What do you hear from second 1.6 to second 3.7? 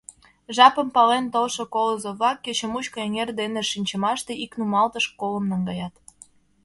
колызо-влак кече мучко эҥыр дене